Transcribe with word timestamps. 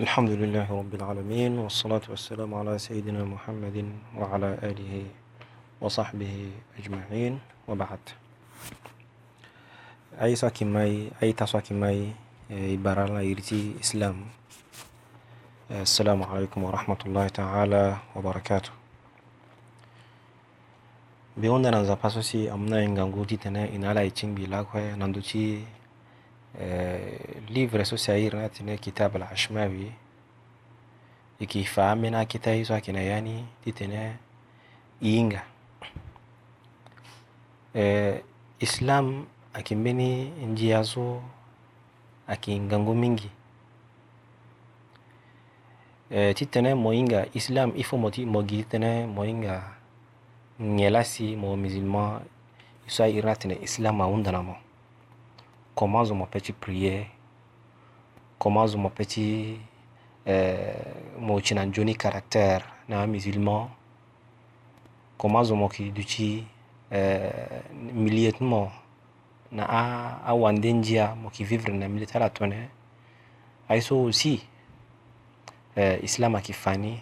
الحمد 0.00 0.30
لله 0.40 0.72
رب 0.72 0.88
العالمين 0.94 1.58
والصلاة 1.68 2.00
والسلام 2.08 2.48
على 2.56 2.78
سيدنا 2.80 3.24
محمد 3.28 3.92
وعلى 4.16 4.56
آله 4.64 5.04
وصحبه 5.84 6.34
أجمعين 6.80 7.32
وبعد 7.68 8.00
أي 10.16 10.32
ماي 10.64 11.12
أي 11.22 11.32
ماي 11.76 11.98
إبارة 12.72 13.20
يرتي 13.20 13.76
إسلام 13.84 14.16
السلام 15.84 16.20
عليكم 16.24 16.60
ورحمة 16.64 17.00
الله 17.06 17.26
تعالى 17.44 17.84
وبركاته 18.16 18.72
بيونا 21.36 21.68
نزا 21.68 21.94
باسوسي 22.00 22.48
أمنا 22.48 22.80
إنغانغوتي 22.88 23.36
تنا 23.36 23.68
إنالا 23.76 24.08
إتشين 24.08 24.34
بلاكوه 24.40 24.96
نندوتي 24.96 25.68
Eh, 26.58 27.16
livre 27.48 27.80
so 27.88 27.96
sair 27.96 28.34
natine 28.36 28.76
kitab 28.76 29.14
al 29.16 29.22
ashmawi 29.32 29.88
iki 31.40 31.64
faamina 31.64 32.26
kita 32.28 32.52
hizo 32.52 32.74
akina 32.76 33.00
yani 33.00 33.44
titene 33.64 34.16
iinga 35.00 35.42
e, 37.74 37.80
eh, 37.82 38.16
islam 38.60 39.26
akimbeni 39.54 40.24
njia 40.28 40.82
zo 40.82 41.22
akingango 42.26 42.94
mingi 42.94 43.30
eh, 46.10 46.28
e, 46.30 46.34
titene 46.34 46.74
moinga 46.74 47.26
islam 47.34 47.72
ifo 47.76 47.96
moti 47.96 48.26
mogi 48.26 48.56
titene 48.56 49.06
moinga 49.06 49.72
ngelasi 50.60 51.32
mo 51.36 51.56
musulman 51.56 52.20
iso 52.86 53.06
irna 53.08 53.36
tene 53.36 53.56
islam 53.64 54.00
aundanamo 54.00 54.61
commence 55.74 56.08
dans 56.08 56.14
ma 56.14 56.26
petite 56.26 56.56
prière, 56.56 57.06
commence 58.38 58.72
dans 58.72 58.78
mon 58.78 58.90
petit 58.90 59.58
euh, 60.28 60.72
mon 61.18 61.38
Johnny 61.40 61.96
caractère, 61.96 62.60
na 62.88 63.06
musulman, 63.06 63.70
commence 65.18 65.48
euh, 65.48 65.50
dans 65.50 65.56
mon 65.56 65.68
kiduchi 65.68 66.44
euh, 66.92 67.30
militant 67.94 68.70
na 69.50 69.64
a 69.68 70.18
a 70.24 70.34
wandendia 70.34 71.14
mo 71.20 71.28
ki 71.30 71.44
vivre 71.44 71.68
na 71.76 71.86
militala 71.88 72.30
tone 72.30 72.68
aiso 73.68 73.98
ah, 74.00 74.04
aussi 74.08 74.40
euh, 75.76 75.98
islam 76.02 76.34
akifani 76.36 76.96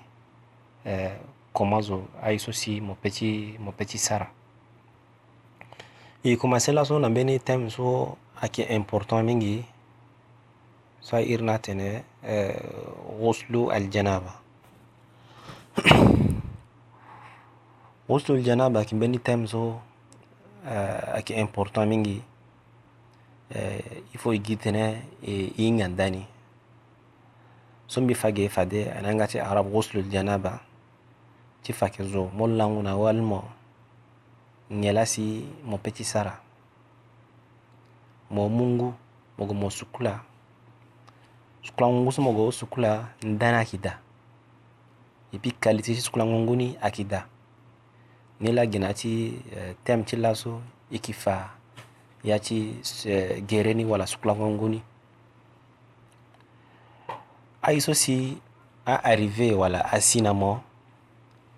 euh, 0.86 1.10
komazo 1.52 2.08
aiso 2.26 2.50
si 2.52 2.80
mo 2.80 2.94
petit 2.96 3.54
mo 3.60 3.70
petit 3.70 3.98
sara 3.98 4.26
i 6.24 6.36
commencer 6.36 6.72
là 6.72 6.84
so 6.84 6.98
na 6.98 7.08
bene 7.08 7.38
thème 7.38 7.68
so 7.70 8.16
ake 8.40 8.66
important 8.72 9.20
mingi 9.24 9.60
so 11.00 11.16
irna 11.20 11.58
tene 11.60 12.04
eh, 12.24 12.60
ghuslu 13.20 13.70
aljanaba 13.72 14.32
ghuslu 18.08 18.34
aljanaba 18.40 18.80
ake 18.80 18.94
bendi 18.96 19.18
time 19.20 19.46
so 19.46 19.80
eh, 20.66 21.14
ake 21.20 21.34
important 21.36 21.88
mingi 21.88 22.22
ifo 24.16 24.32
eh, 24.32 24.36
igi 24.40 24.56
tene 24.56 25.02
ingandani 25.60 26.24
sun 27.86 28.06
bi 28.06 28.14
fage 28.14 28.48
fade 28.48 28.88
a 28.96 29.00
nan 29.02 29.18
gace 29.18 29.40
arab 29.40 29.66
ghuslul 29.72 30.08
janaba 30.12 30.60
ci 31.62 31.72
fake 31.72 32.02
zo 32.04 32.30
mollangu 32.34 32.82
na 32.82 32.96
walmo 32.96 33.44
nyelasi 34.70 35.44
mo 35.64 35.78
peti 35.78 36.04
sara 36.08 36.42
mo 38.30 38.46
mungu 38.48 38.94
mogo 39.38 39.54
mo 39.58 39.68
sukula 39.74 40.22
sukulaŋungu 41.66 42.10
so 42.14 42.20
mogo 42.22 42.42
wo 42.46 42.52
sukula 42.52 42.90
ndani 43.26 43.56
ayeke 43.58 43.78
da 43.82 43.98
e 45.34 45.38
puis 45.38 45.52
kalite 45.60 45.90
ti 45.94 46.00
sukulaŋungu 46.00 46.54
ni 46.56 46.78
ayeke 46.80 47.04
da 47.04 47.26
ni 48.40 48.52
la 48.52 48.66
gi 48.70 48.78
na 48.78 48.92
ti 48.94 49.42
uh, 49.50 49.58
eh, 49.58 49.74
teme 49.84 50.04
ti 50.06 50.16
laso 50.16 50.62
e 50.86 50.94
yeke 50.94 51.12
fa 51.12 51.50
ya 52.24 52.38
ti 52.38 52.78
uh, 52.80 53.42
gere 53.46 53.74
ni 53.74 53.84
wala 53.84 54.06
sukulaŋungu 54.06 54.68
ni 54.78 54.80
aye 57.62 57.80
so 57.82 57.94
si 57.94 58.38
aarrivé 58.86 59.52
wala 59.58 59.82
asi 59.90 60.22
na 60.22 60.30
mo 60.34 60.62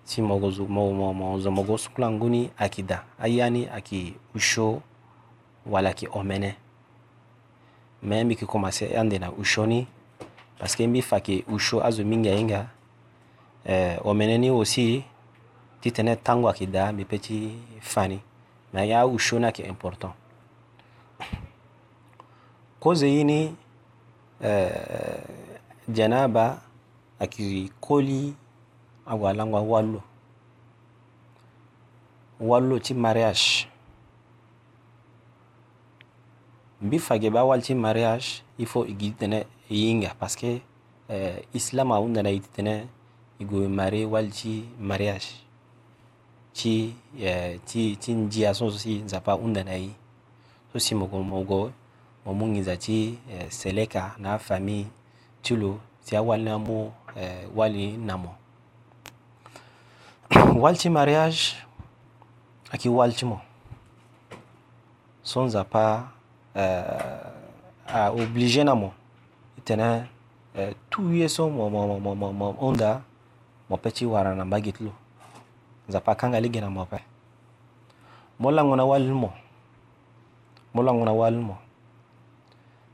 ti 0.09 0.21
mogo 0.21 0.49
zo 0.51 0.65
mo, 0.65 0.89
mo, 1.13 1.37
zo 1.39 1.51
mogo 1.53 1.77
sukulaŋungu 1.77 2.27
ni 2.29 2.41
ayeke 2.57 2.81
da 2.83 3.05
aya 3.21 3.49
ni 3.49 3.69
ayeke 3.69 4.17
usio 4.35 4.81
wala 5.69 5.89
ayeke 5.93 6.09
omene 6.09 6.57
me 8.03 8.15
yambi 8.17 8.33
yeke 8.33 8.45
commencé 8.45 8.95
ande 8.97 9.17
na 9.19 9.31
usho 9.31 9.65
ni 9.65 9.87
parce 10.59 10.75
que 10.75 10.87
mbi 10.87 11.01
fa 11.01 11.15
yeke 11.15 11.43
usho 11.51 11.83
azo 11.85 12.03
mingi 12.03 12.29
ahinga 12.29 12.67
eh, 13.65 13.99
wamene 14.03 14.37
ni 14.37 14.49
aussi 14.49 15.03
ti 15.81 15.89
tënë 15.91 16.17
tango 16.23 16.47
ayeke 16.49 16.67
daa 16.67 16.91
mbi 16.91 17.05
peut 17.05 17.21
ti 17.21 17.37
fa 17.81 18.07
ni 18.07 18.19
me 18.73 18.79
ayeke 18.79 18.95
ausho 18.95 19.39
ni 19.39 19.45
ayeke 19.45 19.63
important 19.67 20.11
koze 22.79 23.03
ye 23.07 23.23
ni 23.23 23.55
eh, 24.43 25.15
janaba 25.89 26.61
ayeke 27.19 27.71
koli 27.81 28.33
awe 29.05 29.33
lango 29.33 29.57
awalo 29.57 30.01
walo 32.39 32.79
ti 32.79 32.93
mariage 32.93 33.72
mbi 36.83 36.99
fage 36.99 37.29
ba 37.29 37.43
walci 37.43 37.75
mariage 37.75 38.43
il 38.57 38.65
faut 38.65 38.85
igi 38.85 39.11
tene 39.11 39.45
yinga 39.71 40.11
parce 40.19 40.35
que 40.35 40.61
eh, 41.09 41.41
islam 41.53 41.91
awu 41.91 42.09
nana 42.09 42.29
yiti 42.29 42.47
tene 42.49 42.87
igo 43.39 43.57
mari 43.69 44.05
walci 44.05 44.63
mariage 44.79 45.27
ci 46.53 46.93
eh, 47.21 47.59
ti 47.65 47.95
ti 47.97 48.13
njiya 48.13 48.53
so 48.53 48.69
si 48.71 48.99
nzapa 48.99 49.35
u 49.35 49.47
nana 49.47 49.73
yi 49.75 49.91
so 50.73 50.79
si 50.79 50.95
mogo 50.95 51.23
mogo 51.23 51.71
mo 52.25 52.33
mu 52.33 52.45
ngiza 52.47 52.75
ti 52.77 53.17
eh, 53.31 53.47
seleka 53.49 54.15
na 54.19 54.37
famille 54.37 54.87
ti 55.41 55.55
lo 55.55 55.79
ti 56.05 56.15
awali 56.15 56.43
na 56.43 56.57
mu 56.59 56.91
eh, 57.15 57.47
wali 57.55 57.97
na 57.97 58.15
mo 58.17 58.35
walci 60.63 60.89
mariage 60.89 61.55
aki 62.71 62.89
walci 62.89 63.23
mo 63.25 63.39
so 65.23 65.45
nzapa 65.47 66.11
Euh, 66.53 67.33
a 67.89 68.13
oblige 68.13 68.61
na 68.61 68.77
mo 68.77 68.93
tene 69.65 70.05
euh, 70.53 70.69
tuye 70.85 71.25
so 71.25 71.49
mo 71.49 71.65
mo 71.65 71.97
mo 71.97 72.13
mo 72.13 72.29
mo 72.29 72.53
onda 72.61 73.01
mo 73.65 73.73
peti 73.81 74.05
wara 74.05 74.37
na 74.37 74.45
bagitlo 74.45 74.93
nzapa 75.89 76.13
kanga 76.13 76.37
lige 76.37 76.61
na 76.61 76.69
mo 76.69 76.85
pe 76.85 77.01
molango 78.37 78.77
na 78.77 78.85
walmo 78.85 79.33
molango 80.77 81.01
na 81.01 81.09
walmo 81.17 81.57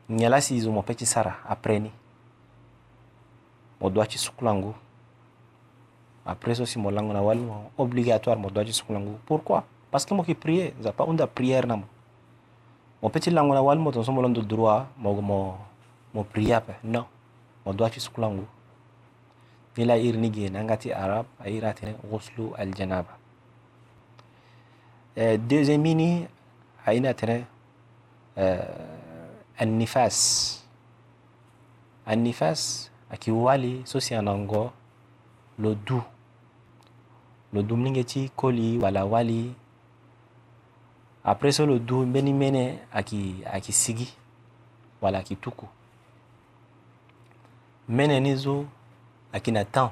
nyala 0.07 0.39
si 0.39 0.55
zo 0.63 0.71
mo 0.71 0.79
peti 0.79 1.03
sara 1.03 1.43
apreni 1.43 1.91
mo 3.81 3.89
doit 3.91 4.07
ti 4.07 4.15
sukulango 4.15 4.71
après 6.23 6.55
so 6.55 6.63
si 6.63 6.79
molango 6.79 7.11
na 7.11 7.19
walmo 7.19 7.75
obligatoire 7.75 8.39
mo 8.39 8.47
doit 8.47 8.71
ti 8.71 8.71
sukulango 8.73 9.19
pourquoi 9.27 9.67
parce 9.91 10.07
que 10.07 10.15
mo 10.15 10.23
ki 10.23 10.31
prier 10.33 10.71
nzapa 10.79 11.03
onda 11.03 11.27
prière 11.27 11.67
na 11.67 11.75
mo 11.75 11.87
mon 13.01 13.09
petit 13.09 13.31
langu 13.31 13.53
la 13.55 13.63
wal 13.63 13.79
mo 13.79 13.91
ton 13.91 14.03
somo 14.03 14.21
de 14.27 14.41
droit 14.41 14.87
mo 14.97 15.13
mo 15.21 15.55
mo 16.13 16.23
priape 16.23 16.75
no 16.83 17.05
mo 17.65 17.73
doit 17.73 17.91
ci 17.91 18.01
ni 20.17 20.49
ngati 20.49 20.91
arab 20.91 21.25
ay 21.39 21.61
ghuslu 22.09 22.51
al 22.57 22.75
janaba 22.75 23.15
deuxième 25.15 25.81
mini 25.81 26.27
ayna 26.85 27.13
an 28.37 29.65
nifas 29.75 30.65
akiwali 33.09 33.81
sosi 33.85 34.13
anango 34.15 34.71
lo 35.57 35.75
lo 37.53 37.63
koli 38.35 38.77
wala 38.77 39.05
wali 39.05 39.55
apres 41.23 41.59
olo 41.59 41.79
du 41.79 42.05
mbeni 42.05 42.33
mene 42.33 42.79
akisigi 43.53 44.13
wala 45.01 45.17
akituku 45.19 45.67
mbene 47.89 48.19
ni 48.19 48.35
zo 48.35 48.65
ayeke 49.33 49.51
na 49.51 49.65
temps 49.65 49.91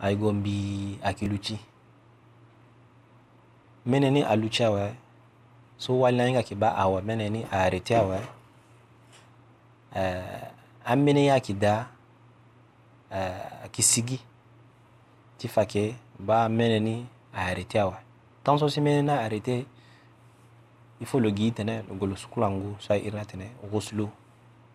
ayeke 0.00 0.20
go 0.20 0.32
mbi 0.32 0.98
ayeke 1.02 1.28
luti 1.28 1.58
mbene 3.86 4.10
ni 4.10 4.22
aluti 4.22 4.64
awe 4.64 4.94
so 5.76 5.98
wali 6.00 6.16
na 6.16 6.24
hinga 6.24 6.38
yeke 6.38 6.54
ba 6.54 6.76
awe 6.76 7.02
mbene 7.02 7.28
ni 7.30 7.44
arrêté 7.50 7.94
awe 7.96 8.18
uh, 9.92 10.46
ambeni 10.84 11.24
ye 11.26 11.32
ayeke 11.32 11.52
da 11.54 11.86
uh, 13.10 13.16
ayeke 13.62 13.82
sigi 13.82 14.20
ti 15.38 15.48
fa 15.48 15.60
yeke 15.60 15.96
ba 16.18 16.48
mbene 16.48 16.80
ni 16.80 17.06
arrêté 17.34 17.78
awe 17.80 17.96
temps 18.42 18.58
so 18.60 18.68
si 18.68 18.80
mbene 18.80 19.02
ni 19.02 19.10
arrêté 19.10 19.66
il 21.00 21.06
faut 21.06 21.20
le 21.20 21.30
gii 21.30 21.52
le 21.58 21.82
logol 21.88 22.16
sukulangu 22.16 22.74
sa 22.78 22.96
le 22.96 23.24
tene 23.26 23.50
ghuslu 23.70 24.06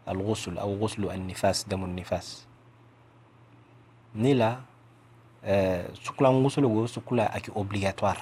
alghusl 0.06 0.58
au 0.60 0.76
ghuslu 0.78 1.08
nifas 1.18 1.64
damu 1.68 1.88
nifas 1.88 2.48
ni 4.14 4.40
sukula 6.88 7.32
aki 7.34 7.52
obligatoire 7.56 8.18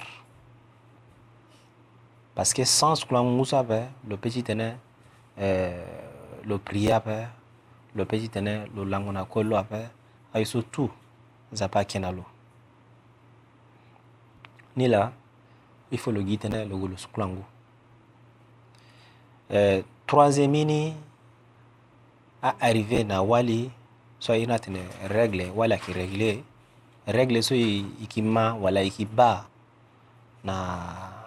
parce 2.34 2.54
que 2.54 2.64
sans 2.64 2.98
le 3.10 3.62
ba 3.62 3.80
le 4.08 4.16
petit 4.16 4.42
tene 4.42 4.78
le 5.36 5.72
le 6.44 6.56
be 6.56 7.28
le 7.94 8.04
petit 8.06 8.30
tene 8.30 8.66
lo 8.74 8.84
langona 8.84 9.26
kolo 9.26 9.56
ape 9.56 9.90
ay 10.32 10.46
surtout 10.46 10.90
zapa 11.52 11.84
kenalo 11.84 12.24
ni 14.74 14.88
là 14.88 15.12
il 15.92 15.98
faut 15.98 16.12
le 16.12 16.22
le 16.22 16.64
le 16.64 16.76
golo 16.76 16.96
sukulangu 16.96 17.44
eh, 19.52 19.84
troisiémini 20.06 20.94
aarrivé 22.42 23.04
na 23.04 23.22
wali 23.22 23.70
so 24.18 24.32
i 24.34 24.46
natene 24.46 24.80
regle 25.08 25.50
wali 25.56 25.72
ayeke 25.74 25.92
régle 25.92 26.42
regle 27.06 27.42
so 27.42 27.54
e 27.54 27.84
yeke 28.00 28.22
ma 28.22 28.54
wala 28.54 28.80
e 28.80 28.84
yeke 28.84 29.04
ba 29.04 29.44
na, 30.44 30.54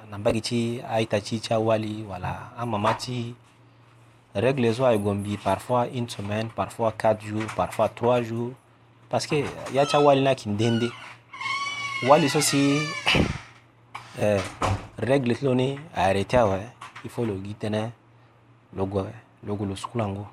na 0.09 0.17
mbage 0.17 0.41
ti 0.41 0.81
aita 0.89 1.21
ti 1.21 1.39
ti 1.39 1.53
awali 1.53 2.03
wala 2.09 2.57
amama 2.57 2.93
ti 2.93 3.35
regle 4.33 4.73
so 4.73 4.87
ayeke 4.87 5.03
gue 5.03 5.13
mbi 5.13 5.37
parfois 5.37 5.85
une 5.93 6.09
semaine 6.09 6.47
parfois 6.55 6.91
quatre 6.91 7.21
jours 7.25 7.47
parfois 7.55 7.89
trois 7.89 8.21
jours 8.21 8.51
parce 9.09 9.27
que 9.27 9.43
ya 9.73 9.85
ti 9.85 9.95
awali 9.95 10.21
ni 10.21 10.27
ayeke 10.27 10.49
ndende 10.49 10.91
wali 12.09 12.29
so 12.29 12.41
si 12.41 12.81
eh, 14.21 14.39
regle 14.97 15.35
ti 15.35 15.45
lo 15.45 15.53
ni 15.55 15.79
arrêté 15.95 16.37
awe 16.37 16.59
il 17.05 17.09
faut 17.09 17.25
lo 17.25 17.35
gi 17.43 17.53
tënë 17.59 17.89
logo 18.75 19.05
eh. 19.05 19.13
logolo 19.45 19.75
lo 19.75 19.89
lango 19.99 20.25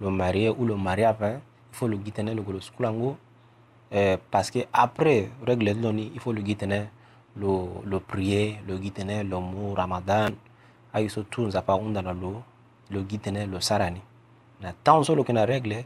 lo 0.00 0.10
marie 0.10 0.48
ou 0.50 0.64
le 0.66 0.74
marie 0.76 1.04
après 1.06 1.34
eh. 1.38 1.40
il 1.72 1.76
faut 1.76 1.88
le 1.88 1.96
guitene 1.96 2.28
eh, 2.28 2.34
logolo 2.34 2.60
skulango, 2.60 3.06
lango 3.90 4.20
parce 4.30 4.50
que 4.50 4.58
après 4.72 5.30
règle 5.46 5.74
de 5.76 5.80
l'oni 5.82 6.10
il 6.14 6.20
faut 6.20 6.32
le 6.32 6.42
guitene 6.42 6.88
le 7.36 7.48
le 7.84 8.00
prier 8.00 8.58
le 8.66 8.78
guitene 8.78 9.22
le 9.28 9.38
mot 9.38 9.74
ramadan 9.74 10.30
ayi 10.92 11.08
so 11.08 11.22
tun 11.22 11.50
zapa 11.50 11.74
unda 11.74 12.02
na 12.02 12.12
lo 12.12 12.42
le 12.90 13.02
guitene 13.02 13.46
le 13.46 13.60
sarani 13.60 14.00
na 14.60 14.72
temps 14.72 15.04
so 15.04 15.14
lo 15.14 15.24
na 15.28 15.44
règle 15.44 15.84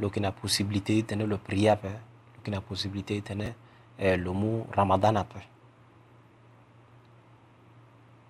lo 0.00 0.10
na 0.16 0.32
possibilité 0.32 1.02
tene 1.04 1.24
le 1.26 1.36
prier 1.36 1.70
après 1.70 2.00
lo 2.46 2.52
na 2.52 2.60
possibilité 2.60 3.20
tene 3.22 3.54
lo 3.98 4.16
le 4.16 4.32
mot 4.32 4.66
ramadan 4.74 5.16
après 5.16 5.46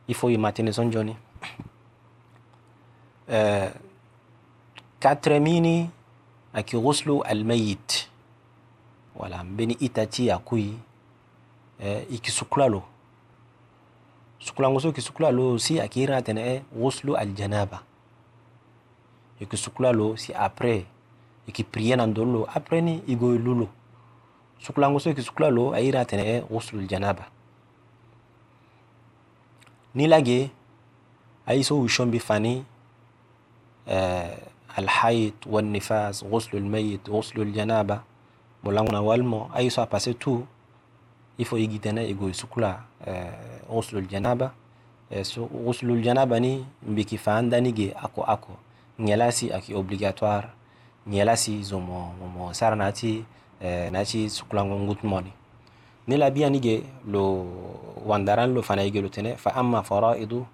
il 0.09 0.15
faut 0.15 0.31
maintenir 0.39 0.75
son 0.75 0.91
journée 0.91 1.17
uh, 3.29 3.71
katremini 5.01 5.91
aki 6.53 6.77
ghuslu 6.77 7.23
almayit 7.25 8.09
wala 9.17 9.45
mbeni 9.45 9.75
itati 9.75 10.31
akui 10.31 10.75
eh, 11.81 12.07
ikisukulalo 12.11 12.83
sukulangoso 14.39 14.93
kisukulalo 14.93 15.59
si 15.59 15.81
akira 15.81 16.17
atene 16.17 16.41
e 16.41 16.55
eh, 16.55 16.61
ghuslu 16.77 17.17
aljanaba 17.17 17.83
ikisukulalo 19.41 20.17
si 20.17 20.35
après 20.35 20.85
ikiprie 21.47 21.97
nandolo 21.97 22.49
après 22.55 22.81
ni 22.85 23.03
igoilulo 23.07 23.69
sukulangoso 24.67 25.15
kisukulalo 25.15 25.73
aira 25.75 26.01
atene 26.01 26.23
e 26.27 26.33
eh, 26.37 26.43
ghuslu 26.51 26.79
aljanaba 26.81 27.29
nilage 29.95 30.51
aiso 31.47 31.81
wishombi 31.81 32.19
fani 32.21 32.65
آه، 33.88 34.37
الحيض 34.79 35.32
والنفاس 35.49 36.25
غسل 36.29 36.56
الميت 36.61 37.08
غسل 37.11 37.40
الجنابة 37.43 37.99
مولانغنا 38.64 38.99
والمو 39.00 39.49
أي 39.56 39.70
سوا 39.73 39.85
باسي 39.88 40.12
تو 40.20 40.43
يفو 41.40 41.56
يجي 41.56 41.79
تنا 41.81 42.02
يجو 42.05 42.29
يسكلا 42.29 42.79
آه، 43.08 43.64
غسل 43.73 43.96
الجنابة 44.05 44.50
آه، 45.12 45.25
غسل 45.64 45.88
الجنابة 45.90 46.38
ني 46.38 46.64
بكي 46.85 47.17
فاندا 47.17 47.58
جي 47.64 47.93
أكو 47.96 48.23
أكو 48.29 48.52
نيلاسي 49.00 49.56
أكي 49.56 49.75
أوبليغاتوار 49.75 50.49
نيلاسي 51.08 51.62
زومو 51.64 52.08
مو 52.37 52.52
سار 52.52 52.75
ناتي 52.75 53.25
ناتي 53.93 54.29
سكلا 54.29 54.61
غنغوت 54.62 55.05
موني 55.05 55.32
نيلا 56.08 56.29
بيا 56.29 56.49
جي 56.49 56.82
لو 57.08 57.46
واندران 58.06 58.55
لو 58.55 58.62
فانا 58.62 58.82
يجي 58.82 59.00
لو 59.00 59.08
تنا 59.08 59.35
فأما 59.35 59.82
فرائض 59.82 60.44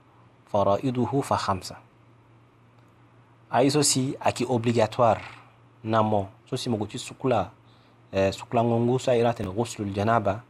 فرائضه 0.53 1.21
فخمسة 1.21 1.77
aye 3.55 3.71
so 3.71 3.83
si 3.83 4.17
ayeke 4.21 4.45
obligatoire 4.51 5.21
na 5.85 6.03
mo 6.03 6.27
so 6.51 6.57
si 6.59 6.67
mo 6.69 6.77
go 6.77 6.87
ti 6.91 6.99
sukula 6.99 7.51
eh, 8.13 8.33
sukulangongu 8.35 8.99
so 8.99 9.11
aye 9.11 9.23
ra 9.23 9.33
tene 9.35 9.51
guslul 9.55 9.93
janaba 9.95 10.43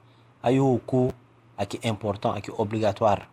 aye 0.42 0.58
oku 0.60 1.12
ayeke 1.58 1.78
important 1.88 2.32
ayeke 2.34 2.50
obligatoire 2.58 3.26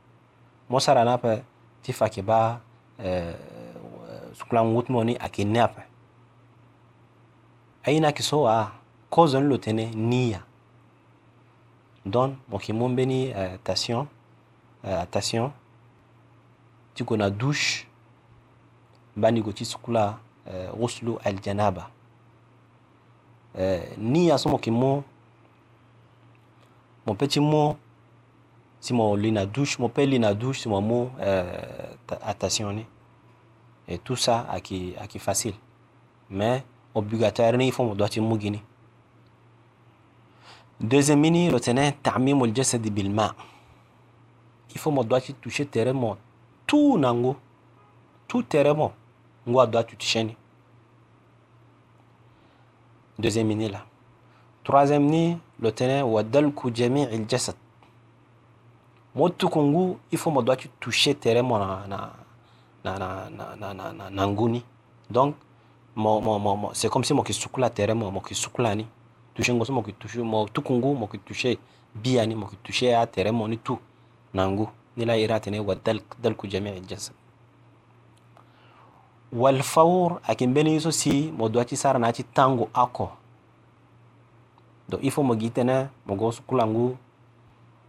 mo 0.70 0.80
sara 0.80 1.06
ni 1.06 1.12
ape 1.12 1.44
ti 1.82 1.94
fa 1.94 2.06
yeke 2.06 2.22
ba 2.22 2.60
eh, 3.00 3.32
sukulangongu 4.36 4.84
ti 4.84 4.92
mo 4.92 5.04
ni 5.04 5.16
ayeke 5.18 5.46
ni 5.46 5.60
ape 5.60 5.82
aye 7.88 8.00
ni 8.00 8.06
ayeke 8.06 8.22
so 8.24 8.42
waa 8.44 8.72
cause 9.10 9.40
ni 9.40 9.48
lo 9.48 9.56
tënë 9.58 9.88
nia 9.96 10.44
donc 12.06 12.36
mo 12.50 12.60
yeke 12.60 12.74
mu 12.74 12.90
mbeni 12.90 13.32
eh, 13.32 13.56
tation 13.64 14.08
eh, 14.84 15.00
attention 15.00 15.52
ti 16.94 17.04
gue 17.08 17.18
na 17.18 17.30
douche 17.30 17.88
bandigo 19.16 19.52
ci 19.52 19.66
sukula 19.66 20.18
eh, 20.48 20.70
ghuslu 20.78 21.20
aljanaba 21.24 21.90
ni 23.98 24.28
yasomo 24.28 24.58
kimo 24.58 25.04
mo 27.06 27.14
petit 27.16 27.42
mo 27.42 27.78
si 28.80 28.94
mo 28.94 29.16
lit 29.18 29.34
na 29.34 29.46
douche 29.46 29.78
mo 29.80 29.90
père 29.90 30.20
na 30.20 30.34
douche 30.34 30.62
si 30.62 30.70
mo 30.70 30.82
mot 30.82 31.12
attentionné 32.22 32.86
et 33.88 33.98
tout 33.98 34.16
ça 34.16 34.46
aki 34.50 34.94
aki 35.02 35.20
facile 35.20 35.54
mais 36.30 36.64
obligatoire 36.96 37.58
ni 37.58 37.72
faut 37.72 37.84
mo 37.84 37.94
doit 37.94 38.16
mo 38.22 38.38
gini 38.40 38.62
deuxième 40.80 41.20
mini 41.20 41.50
retenez 41.50 41.92
تعميم 42.04 42.44
الجسد 42.44 42.88
بالماء 42.88 43.34
il 44.74 44.80
faut 44.80 44.92
mo 44.92 45.04
doit 45.04 45.34
toucher 45.42 45.66
terrain 45.66 45.94
mo 45.94 46.16
tout 46.66 46.98
nango 46.98 47.36
tout 48.30 48.44
terrain 48.44 48.74
mo 48.74 48.92
doit 49.52 49.84
tu 49.98 50.26
Deuxième 53.20 53.48
ni 53.50 53.70
là. 53.70 53.86
Troisième 54.64 55.06
ni 55.06 55.38
le 55.60 55.72
tenez 55.72 56.02
wadalku 56.02 56.72
jami'il 56.74 57.26
jasad. 57.30 57.56
Motu 59.14 59.48
congou, 59.48 59.98
il 60.12 60.18
faut 60.18 60.32
moi 60.32 60.42
doit 60.42 60.56
tu 60.56 60.70
toucher 60.80 61.14
terre 61.16 61.44
mon 61.44 61.58
na 61.60 61.86
na 61.88 62.14
na 62.84 62.98
na 63.58 63.74
na 63.74 63.74
na 63.94 64.10
na 64.10 64.28
Donc 65.10 65.36
mo 65.96 66.22
mo 66.40 66.72
c'est 66.74 66.90
comme 66.90 67.04
si 67.04 67.14
moi 67.14 67.24
qui 67.24 67.34
soucla 67.34 67.70
terrain 67.70 67.94
moi 67.94 68.12
qui 68.24 68.34
ki 68.34 68.42
sukula 68.42 68.74
ni. 68.74 68.88
Toucher 69.36 69.54
ngoso 69.54 69.72
moi 69.74 69.84
qui 69.84 69.94
toucher 69.94 70.20
tout 70.20 70.46
tukungu 70.62 70.96
qui 71.08 71.18
ki 71.20 71.24
toucher 71.24 71.60
biani 71.94 72.34
moi 72.36 72.50
qui 72.50 72.58
toucher 72.58 72.94
a 72.94 73.06
tout 73.06 73.80
nangu. 74.34 74.66
Ni 74.98 75.06
la 75.06 75.18
ira 75.18 75.40
tenez 75.40 75.60
wadalku 75.60 76.48
il 76.48 76.88
jasad. 76.90 77.14
walfaur 79.34 80.20
akimbeniso 80.28 80.92
si 80.92 81.32
mo 81.38 81.50
dwati 81.50 81.78
sara 81.78 82.00
nati 82.00 82.24
tangu 82.24 82.68
ako 82.74 83.10
do 84.90 85.00
ifo 85.02 85.24
mo 85.24 85.36
gitene 85.36 85.88
mogo 86.06 86.32
sukulangu 86.36 86.98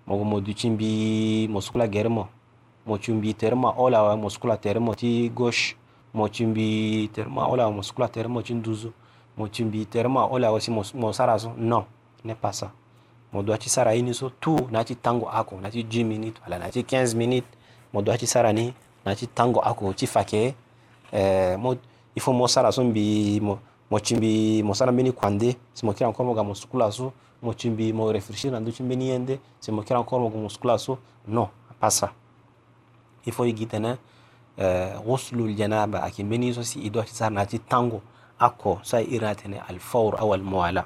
mogo 0.06 0.24
mo 0.24 0.38
duchimbi 0.40 1.48
mo 1.50 1.58
sukula 1.60 1.88
germo 1.88 2.28
mo 2.86 2.94
chumbi 2.98 3.34
terma 3.34 3.74
olawa 3.76 4.14
mo 4.16 4.30
sukula 4.30 4.56
termo 4.56 4.94
ti 4.94 5.28
gauche 5.34 5.74
mo 6.14 6.28
chumbi 6.30 7.08
terma 7.10 7.46
olawa 7.50 7.70
mo 7.74 7.82
sukula 7.82 8.06
termo 8.08 8.38
ti 8.42 8.54
nduzu 8.54 8.90
mo 9.36 9.48
chumbi 9.50 9.84
terma 9.86 10.26
olawa 10.30 10.60
si 10.62 10.70
mo 10.70 11.10
sara 11.12 11.38
so 11.42 11.50
non 11.58 11.84
n'est 12.24 12.38
pas 12.40 12.52
ça 12.54 12.70
mo 13.32 13.42
dwati 13.42 13.66
sara 13.68 13.94
ini 13.98 14.14
so 14.14 14.30
tu 14.30 14.54
nati 14.70 14.94
tangu 14.94 15.26
ako 15.28 15.58
nati 15.60 15.82
10 15.82 16.04
minutes 16.06 16.38
wala 16.46 16.58
nati 16.70 16.82
15 16.86 17.16
minutes 17.18 17.48
mo 17.92 17.98
dwati 18.02 18.26
sara 18.30 18.52
ni 18.54 18.70
nati 19.04 19.26
tangu 19.26 19.58
ako 19.60 19.90
ti 19.92 20.06
fake 20.06 20.54
il 21.12 21.58
faut 22.20 22.32
mo 22.32 22.46
sara 22.46 22.70
so 22.72 22.82
mbi 22.84 23.40
mo 23.40 23.58
mo 23.90 23.98
chimbi 23.98 24.62
mo 24.62 24.74
sara 24.74 24.92
mbeni 24.92 25.12
kwande 25.12 25.56
si 25.74 25.84
mo 25.86 25.92
kira 25.92 26.08
encore 26.08 26.24
mo 26.26 26.34
ga 26.34 26.42
mo 26.42 26.54
sukula 26.54 26.90
so 26.90 27.12
mo 27.42 27.52
chimbi 27.52 27.92
mo 27.92 28.06
réfléchir 28.10 28.50
ndu 28.60 28.72
chimbi 28.72 28.96
ni 28.96 29.08
yende 29.08 29.38
si 29.60 29.70
mo 29.72 29.82
kira 29.82 29.98
encore 30.00 30.20
mo 30.22 30.30
ga 30.30 30.38
mo 30.38 30.48
sukula 30.48 30.78
so 30.78 30.98
non 31.28 31.48
pas 31.78 31.90
ça 31.90 32.12
il 33.26 33.32
faut 33.32 33.44
yigitana 33.44 33.98
غسل 35.08 35.40
الجنابة 35.40 36.06
أكيد 36.06 36.28
بني 36.28 36.52
سوسي 36.52 36.86
إدوات 36.86 37.08
سهر 37.08 37.32
ناتي 37.32 37.58
تانغو 37.72 38.00
أكو 38.40 38.78
ساي 38.84 39.16
إراتني 39.18 39.60
الفور 39.70 40.20
أو 40.20 40.34
الموالاة 40.34 40.84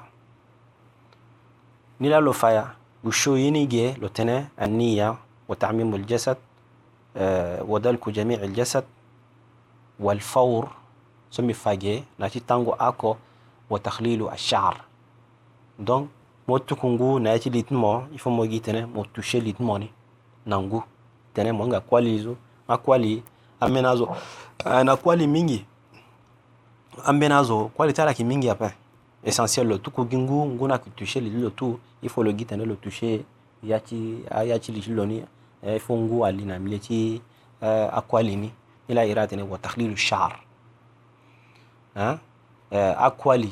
نلا 2.01 2.19
لو 2.19 2.31
فايا 2.31 2.73
وشو 3.03 3.35
ينيجي 3.35 3.91
لو 3.93 4.07
تنا 4.07 4.47
النية 4.61 5.17
وتعميم 5.49 5.95
الجسد 5.95 6.37
ودلك 7.67 8.09
جميع 8.09 8.39
الجسد 8.43 8.83
walfawr 9.99 10.67
somi 11.29 11.53
fage 11.53 12.03
ti 12.31 12.39
tango 12.41 12.73
ako 12.79 13.17
wa 13.69 13.79
takhlilu 13.79 14.29
ashar 14.31 14.77
don 15.79 16.07
mo 16.47 16.59
tukungu 16.59 17.19
nayati 17.19 17.49
litmo 17.49 18.07
ifo 18.15 18.29
mo 18.29 18.45
gi 18.47 18.59
tene 18.59 18.85
mo 18.85 19.05
toucher 19.05 19.41
mo 19.59 19.77
ni 19.79 19.89
nangu 20.45 20.83
tene 21.33 21.51
mo 21.51 21.67
nga 21.67 21.79
kwali 21.79 22.19
zo 22.19 22.35
ma 22.67 22.77
kwali 22.77 23.23
amena 23.59 23.93
na 24.85 24.95
kwali 24.95 25.27
mingi 25.27 25.65
ambena 27.05 27.43
kwali 27.75 27.93
tala 27.93 28.13
ki 28.13 28.23
mingi 28.23 28.49
apa 28.49 28.71
essentiel 29.25 29.67
lo 29.67 29.77
tuku 29.77 30.05
gingu 30.05 30.45
nguna 30.45 30.77
ki 30.77 30.89
toucher 30.95 31.21
lilo 31.23 31.49
tu 31.49 31.79
ifo 32.01 32.23
lo 32.23 32.31
gi 32.31 32.45
tene 32.45 32.65
lo 32.65 32.75
toucher 32.75 33.19
yati 33.63 34.23
ah, 34.31 34.43
yati 34.43 34.71
lilo 34.71 35.05
ni 35.05 35.23
eh, 35.63 35.75
ifo 35.75 35.97
ngu 35.97 36.23
mi 36.33 36.59
mileti 36.59 37.21
eh, 37.61 37.89
akwali 37.91 38.35
ni 38.35 38.51
ila 38.87 39.05
iradine 39.05 39.43
wa 39.43 39.57
takhlilu 39.59 39.95
sha'r 39.97 40.39
hein 41.95 42.17
eh, 42.71 42.95
akwali 42.99 43.51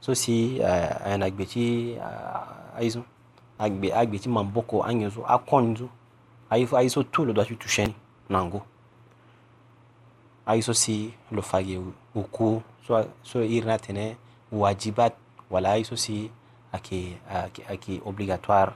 so 0.00 0.14
si 0.14 0.56
eh, 0.58 0.90
ana 1.06 1.30
gbeti 1.30 1.96
aizo 2.76 3.02
agbe 3.58 3.92
agbe 3.94 4.18
ti 4.18 4.28
mamboko 4.28 4.84
anyozo 4.84 5.26
akonzo 5.26 5.88
aifo 6.50 6.76
aiso 6.76 7.02
tout 7.02 7.24
le 7.28 7.32
doit 7.32 7.52
tu 7.58 7.68
nango 8.28 8.62
aiso 10.46 10.74
si 10.74 11.14
lo 11.32 11.42
fage 11.42 11.80
uku 12.14 12.62
so 12.86 13.04
so 13.22 13.44
iratene 13.44 14.16
wajibat 14.52 15.12
wala 15.50 15.72
aiso 15.72 15.96
si 15.96 16.30
aki 16.72 17.16
aki, 17.34 17.62
aki 17.62 18.00
obligatoire 18.04 18.72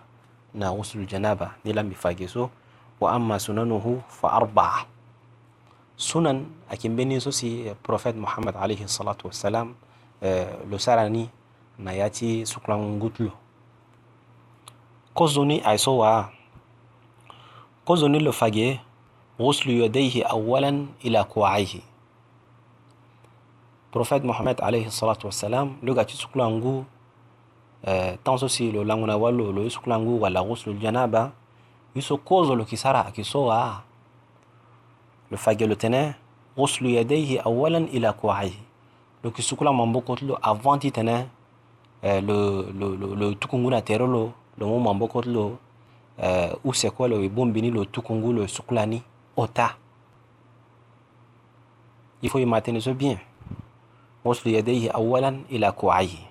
na 0.55 0.73
usul 0.73 1.07
janaba 1.07 1.51
nila 1.65 1.83
mifage 1.83 2.29
so 2.29 2.51
wa 3.01 3.13
amma 3.13 3.39
sunanuhu 3.41 4.03
fa 4.09 4.33
arba'a 4.33 4.98
sunan 5.99 6.47
akimbeni 6.71 7.19
so 7.19 7.35
si 7.35 7.67
prophète 7.83 8.15
mohammed 8.15 8.55
alayhi 8.55 8.87
salatu 8.87 9.27
wassalam 9.27 9.75
lo 10.71 10.79
sarani 10.79 11.27
na 11.75 11.91
ya 11.91 12.07
ti 12.11 12.47
suklangutulo 12.47 13.35
kozoni 15.11 15.59
aiso 15.67 15.99
wa 15.99 16.31
kozoni 17.85 18.23
lo 18.23 18.33
fage 18.33 18.81
غسل 19.39 19.71
يديه 19.71 20.27
أولا 20.27 20.87
إلى 21.07 21.19
كوعيه 21.31 21.75
prophète 23.95 24.23
mohammed 24.27 24.59
alayhi 24.63 24.91
salatu 24.95 25.27
wassalam 25.27 25.79
lo 25.83 25.95
ga 25.99 26.07
ti 26.07 26.15
sukulangu 26.15 26.87
tan 28.23 28.39
so 28.39 28.47
si 28.47 28.71
lo 28.71 28.87
languna 28.87 29.19
wa 29.19 29.31
lo 29.35 29.51
lo 29.51 29.63
ye 29.67 29.71
sukulangu 29.71 30.23
wala 30.23 30.43
ghuslul 30.47 30.79
janaba 30.79 31.35
yuso 31.95 32.19
kozo 32.23 32.55
lo 32.55 32.63
ki 32.63 32.79
sara 32.79 33.03
a 33.11 33.11
ki 33.11 33.27
so 33.27 33.51
wa 33.51 33.83
Le 35.31 35.37
fagellotene 35.37 36.15
غسل 36.59 36.85
il 36.87 37.11
il 37.13 37.95
ila 37.95 38.11
كوعيه 38.19 38.53
le 39.25 39.31
kisukula 39.31 39.73
mambo 39.73 40.01
kotlo 40.01 40.35
avant 40.43 40.79
ti 40.79 40.91
tene 40.93 41.27
euh, 42.05 42.19
le 42.21 42.65
le 42.73 42.89
le, 42.97 43.09
le 43.15 43.35
tukunguna 43.39 43.83
terolo 43.83 44.33
le 44.59 44.65
mo 44.67 44.79
mambo 44.79 45.07
kotlo 45.09 45.59
euh, 46.23 46.51
ou 46.65 46.73
c'est 46.75 46.91
quoi 46.91 47.07
le 47.09 47.29
bombini 47.29 47.69
le 47.71 47.85
tukungu 47.87 48.33
le 48.33 48.47
sukulani 48.49 49.03
ota 49.37 49.75
il 52.23 52.29
faut 52.31 52.39
y 52.41 52.47
maintenir 52.47 52.81
ce 52.83 52.91
bien 52.91 53.19
a 54.25 54.29
يديه 54.47 54.91
il 55.51 55.65
a 55.65 55.71
كوعيه 55.71 56.25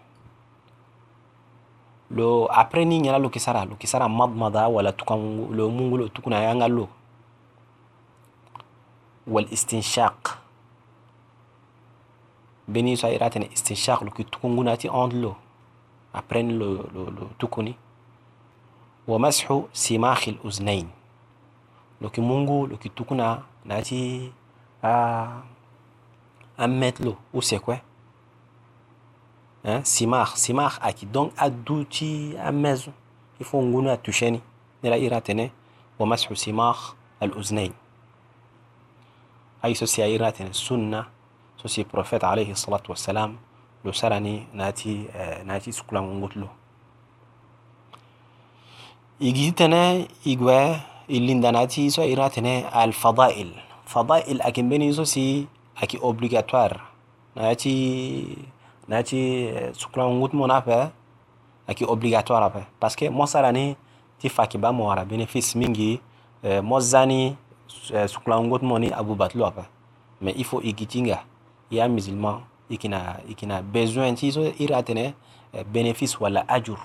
le 2.11 2.47
après 2.51 2.83
ni 2.85 2.99
nyala 2.99 3.19
le 3.19 3.29
kisara 3.29 3.63
le 3.65 3.75
kisara 3.79 4.07
madmada 4.09 4.67
wala 4.69 4.91
tukungu 4.93 5.53
le 5.53 5.67
mungu 5.67 5.97
le 5.97 6.09
tukuna 6.09 6.41
yanga 6.43 6.67
والاستنشاق 9.27 10.37
بني 12.67 12.95
سايرات 12.95 13.37
استنشاق 13.37 14.03
لو 14.03 14.09
تكون 14.09 14.59
غناتي 14.59 14.89
اون 14.89 15.21
لو 15.21 15.33
ابرن 16.15 16.47
لو 16.49 16.73
لو 16.75 17.05
لو 17.05 17.27
تكوني 17.39 17.75
ومسح 19.07 19.59
سماخ 19.73 20.27
الاذنين 20.27 20.89
كي 22.13 22.21
مونغو 22.21 22.77
كي 22.77 22.89
تكون 22.89 23.17
ناتي 23.65 24.31
ا 24.83 24.87
آه، 24.87 25.43
أمت 26.59 27.01
لو 27.01 27.15
او 27.35 27.41
سي 27.41 27.59
simak 29.83 30.25
aki 30.25 30.35
سماخ 30.35 30.79
aduti 31.35 32.37
amezu 32.45 32.91
il 33.39 33.45
faut 33.45 33.61
nguna 33.61 33.97
tusheni 33.97 34.41
nila 34.83 34.97
ira 34.97 35.21
tene 35.21 35.51
wa 35.99 36.05
mashu 36.07 36.35
simak 36.35 36.77
ay 39.61 39.73
so 39.73 39.85
si 39.89 40.01
ay 40.05 40.17
natin 40.21 40.53
sunna 40.53 41.09
so 41.57 41.65
si 41.67 41.81
prophète 41.83 42.23
alayhi 42.25 42.53
salatu 42.55 42.91
wassalam 42.93 43.37
lo 43.83 43.91
sarani 43.93 44.45
nati 44.53 45.07
euh, 45.15 45.41
nati 45.45 45.71
sukula 45.73 46.01
ngutlo 46.01 46.49
igitene 49.19 50.07
igwe 50.25 50.81
ilinda 51.09 51.51
nati 51.51 51.91
so 51.91 52.01
ay 52.01 52.13
natene 52.15 52.65
al 52.71 52.93
fadail 52.93 53.49
fadail 53.85 54.41
akimbeni 54.45 54.93
so 54.93 55.05
si 55.05 55.47
aki 55.81 55.97
obligatoire 56.01 56.77
nati 57.35 57.73
nati 58.87 59.45
euh, 59.49 59.73
sukula 59.73 60.05
ngut 60.05 60.33
mo 60.37 60.45
nafe 60.47 60.89
aki 61.67 61.81
obligatoire 61.85 62.45
ape 62.47 62.63
parce 62.79 62.95
que 62.95 63.09
mo 63.09 63.25
sarani 63.25 63.75
ti 64.21 64.29
faki 64.29 64.57
ba 64.57 64.71
mo 64.71 64.87
ara 64.91 65.05
bénéfice 65.05 65.55
mingi 65.57 65.99
euh, 66.45 66.61
mo 66.61 66.79
zani 66.79 67.35
Eh, 67.91 68.07
suklangot 68.07 68.63
moni 68.63 68.87
abubat 68.91 69.35
luaka 69.35 69.67
mais 70.21 70.33
il 70.37 70.45
faut 70.45 70.61
igitinga 70.61 71.19
ya 71.71 71.87
musulman 71.87 72.39
ikina 72.69 73.17
ikina 73.29 73.61
besoin 73.61 74.15
ti 74.15 74.31
so 74.31 74.41
ira 74.59 74.81
tene 74.83 75.13
wala 76.19 76.45
ajur 76.47 76.79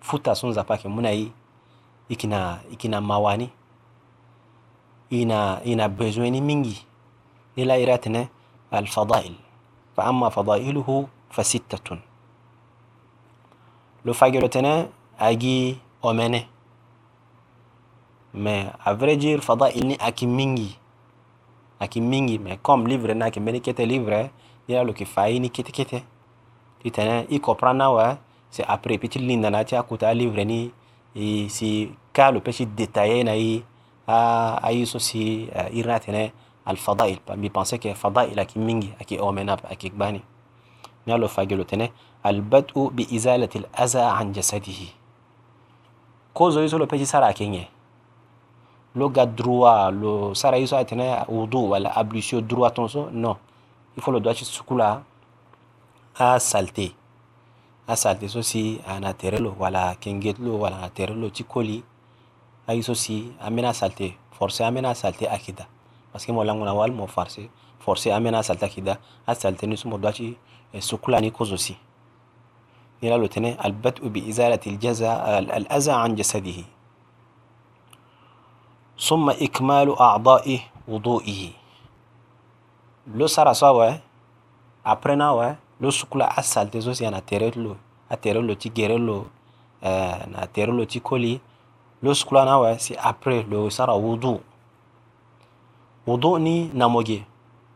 futa 0.00 0.34
sun 0.34 0.52
zapa 0.54 0.78
ke 0.78 0.88
munayi 0.88 1.32
ikina 2.10 2.60
ikina 2.70 3.00
mawani 3.00 3.50
ina 5.10 5.60
ina 5.64 5.88
besoin 5.88 6.30
ni 6.30 6.40
mingi 6.40 6.86
ila 7.56 7.78
ira 7.78 7.98
tene 7.98 8.28
الفضائل 8.72 9.34
فأما 9.96 10.28
فضائله 10.28 10.88
فستة 11.30 11.98
لو 14.04 14.12
فاجلتنا 14.12 14.88
agi 15.28 15.76
أمنه 16.04 16.48
mais 18.34 18.66
à 18.84 18.94
vrai 18.96 19.16
dire 19.16 19.40
fada 19.44 19.68
ini 19.70 19.96
aki 20.00 20.26
mingi 20.26 20.78
aki 21.80 22.00
mingi 22.00 22.38
mais 22.38 22.58
comme 22.62 22.88
livre 22.88 23.12
na 23.12 23.26
aki 23.26 23.40
meni 23.40 23.60
kete 23.60 23.84
livre 23.84 24.30
ira 24.68 24.84
lo 24.84 24.92
ki 24.92 25.04
fa 25.04 25.28
ini 25.30 25.50
kete 25.50 25.72
kete 25.72 26.02
itene 26.84 27.26
i 27.30 27.40
comprend 27.40 27.76
na 27.76 27.90
wa 27.92 28.18
c'est 28.50 28.64
après 28.66 28.96
petit 28.98 29.18
linda 29.18 29.50
na 29.50 29.64
ti 29.64 29.76
akuta 29.76 30.14
livre 30.14 30.40
ni 30.44 30.72
i 31.14 31.48
si 31.50 31.90
ka 32.12 32.30
lo 32.32 32.40
peshi 32.40 32.66
détaillé 32.66 33.24
na 33.24 33.36
i 33.36 33.62
a 34.08 34.58
ayi 34.62 34.86
so 34.86 34.98
si 34.98 35.48
ira 35.72 36.00
tene 36.00 36.32
al 36.64 36.76
fadail 36.76 37.18
mi 37.36 37.50
penser 37.50 37.78
que 37.78 37.92
fadail 37.94 38.38
aki 38.40 38.58
mingi 38.58 38.94
aki 39.00 39.18
omenap 39.20 39.60
aki 39.70 39.90
gbani 39.90 40.22
ni 41.06 41.12
alo 41.12 41.28
fagelo 41.28 41.64
tene 41.64 41.92
al 42.24 42.40
bad'u 42.40 42.90
bi 42.90 43.06
izalati 43.10 43.58
al 43.58 43.68
aza 43.74 44.08
an 44.16 44.32
jasadihi 44.32 44.88
kozo 46.32 46.62
yiso 46.62 46.78
lo 46.78 46.86
peshi 46.86 47.06
sara 47.06 47.32
kenye 47.32 47.68
لوغا 48.96 49.24
دروا 49.36 49.88
لو 49.92 50.34
سارا 50.36 50.56
يسو 50.60 50.76
اتنا 50.76 51.24
وضوء 51.32 51.66
ولا 51.72 51.96
ابليسيو 52.00 52.40
دروا 52.44 52.68
تونسو 52.76 53.08
نو 53.10 53.40
يفو 53.96 54.12
لو 54.12 54.18
دواتش 54.20 54.44
سكولا 54.52 55.00
ا 56.20 56.36
سالتي 56.38 56.92
ا 57.88 57.94
سالتي 57.96 58.28
سو 58.28 58.44
سي 58.44 58.84
انا 58.84 59.12
تيرلو 59.16 59.56
ولا 59.58 59.96
كينجيتلو 60.00 60.52
ولا 60.64 60.88
تيرلو 60.92 61.28
تيكولي 61.32 61.80
اي 62.68 62.82
سو 62.84 62.92
سي 62.94 63.32
امنا 63.46 63.72
سالتي 63.72 64.12
فورسي 64.36 64.68
امنا 64.68 64.92
سالتي 64.92 65.24
اكيدا 65.26 65.64
باسكو 66.12 66.32
مولا 66.36 66.52
مولا 66.52 66.76
وال 66.76 66.92
مو 66.92 67.06
فارسي 67.08 67.48
فورسي 67.80 68.12
امنا 68.16 68.42
سالتي 68.44 68.66
اكيدا 68.68 68.94
ا 69.28 69.32
سالتي 69.32 69.64
نسو 69.72 69.88
مو 69.88 69.96
دواتش 69.96 70.22
سكولا 70.78 71.20
ني 71.24 71.30
كوزوسي 71.32 71.76
نيلا 73.02 73.16
لو 73.16 73.26
تني 73.32 73.50
البدء 73.66 74.02
بازاله 74.14 74.62
الجزاء 74.72 75.18
الاذى 75.58 75.92
عن 76.02 76.12
جسده 76.20 76.60
ثم 79.02 79.30
إكمال 79.34 79.98
أعضاء 80.00 80.46
وضوئه 80.88 81.42
لو 83.18 83.26
سارا 83.26 83.50
سوا 83.52 83.74
وي 83.98 84.00
après 84.84 85.16
na 85.18 85.30
wɛ 85.30 85.54
lo 85.80 85.90
suku 85.90 86.18
la 86.22 86.26
a 86.30 86.42
salite 86.42 86.78
so 86.82 86.90
si 86.94 87.02
a 87.06 87.10
na 87.10 87.18
tere 87.22 87.50
lo 87.54 87.78
a 88.10 88.14
tere 88.18 88.38
lo 88.42 88.54
ti 88.54 88.66
gere 88.70 88.98
lo 88.98 89.26
eh, 89.82 90.22
na 90.30 90.42
tere 90.50 90.70
lo 90.74 90.82
ti 90.86 90.98
koli 91.02 91.38
lo 92.02 92.10
suku 92.14 92.34
la 92.34 92.42
na 92.46 92.58
wɛ 92.62 92.78
si 92.78 92.90
après 92.98 93.46
lo 93.46 93.66
sara 93.70 93.94
wudu 93.94 94.38
wudu 96.06 96.34
ni 96.42 96.66
namoge 96.74 97.22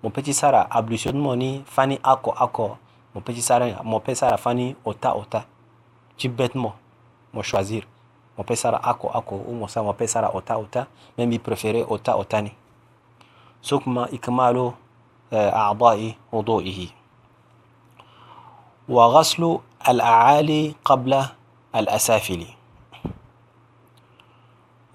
mo 0.02 0.10
peti 0.10 0.34
sara 0.34 0.66
ablutionnement 0.70 1.34
ni 1.38 1.62
fani 1.66 1.94
akɔ 2.02 2.30
akɔ 2.42 2.74
mo 3.14 3.18
peti 3.22 3.42
sara 3.42 3.82
mo 3.86 3.98
pe 4.02 4.14
sara 4.14 4.34
fani 4.38 4.74
ota 4.84 5.14
ota 5.14 5.46
ti 6.18 6.26
bêtement 6.30 6.74
mo 7.34 7.42
choisir 7.42 7.86
wapesara 8.38 8.78
ako 8.84 9.08
ako 9.08 9.34
umosa 9.48 9.82
wapesara 9.82 10.28
ota 10.28 10.56
ota 10.56 10.86
même 11.18 11.32
i 11.34 11.38
préféré 11.38 11.84
ota 11.88 12.16
otani 12.16 12.52
sukma 13.60 14.06
ikmalu 14.12 14.72
eh, 15.32 15.50
أعضاء 15.50 16.14
وضوئه 16.32 16.80
وغسل 18.88 19.42
الأعالي 19.88 20.62
قبل 20.84 21.12
الأسافل 21.74 22.42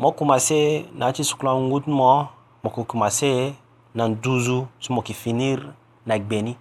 mo 0.01 0.09
commencer 0.17 0.89
na 0.97 1.13
ti 1.13 1.21
sukula 1.21 1.53
ngutu 1.53 1.89
mo 1.89 2.29
mo 2.63 2.69
ko 2.73 2.85
commencer 2.85 3.53
na 3.93 4.07
nduzu 4.09 4.65
so 4.81 4.89
mo 4.93 5.01
ki 5.01 5.13
finir 5.13 5.61
na 6.05 6.17
gbeni 6.17 6.57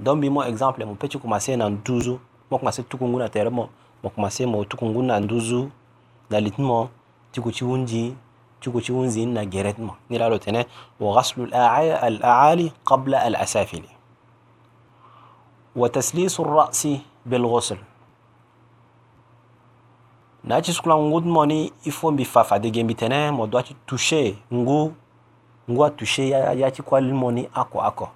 donc 0.00 0.20
bi 0.20 0.32
mo 0.32 0.44
exemple 0.44 0.80
mo 0.84 0.96
peut 0.96 1.08
ti 1.08 1.18
commencer 1.20 1.56
na 1.56 1.68
nduzu 1.68 2.20
mo 2.48 2.56
commencer 2.56 2.84
tukungu 2.88 3.20
na 3.20 3.28
tere 3.28 3.50
mo 3.52 3.68
mo 4.00 4.08
commencer 4.08 4.48
mo 4.48 4.64
tukungu 4.64 5.00
na 5.04 5.20
nduzu 5.20 5.68
ذلت 6.32 6.60
مو 6.60 6.88
تيكو 7.32 7.50
تشونجي 7.50 8.14
تيكو 8.62 8.80
تشونزي 8.80 9.24
نا 9.26 9.44
جيرت 9.44 9.80
مو 9.80 9.92
نلالو 10.10 10.36
تنا 10.36 10.64
وغسل 11.00 11.52
الأعالي 11.52 12.72
قبل 12.86 13.14
الأسافل 13.14 13.84
وتسليس 15.76 16.40
الرأس 16.40 16.82
بالغسل 17.26 17.78
ناتي 20.44 20.72
سكولا 20.72 20.94
نغود 20.96 21.26
موني 21.26 21.72
يفون 21.86 22.16
بفافا 22.16 22.56
دي 22.56 22.70
جنب 22.70 22.92
تنا 22.92 23.30
مو 23.30 23.44
دواتي 23.46 23.76
توشي 23.88 24.34
نغو 24.52 24.92
نغو 25.68 25.88
توشي 25.88 26.28
ياتي 26.30 26.82
كوال 26.82 27.14
موني 27.14 27.48
أكو 27.54 27.80
أكو 27.80 28.06